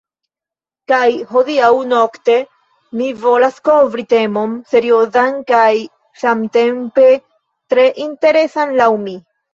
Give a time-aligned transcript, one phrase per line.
[0.91, 2.37] Kaj hodiaŭ nokte
[3.01, 5.71] mi volas kovri temon seriozan kaj
[6.23, 7.07] samtempe
[7.75, 9.15] tre interesan laŭ mi.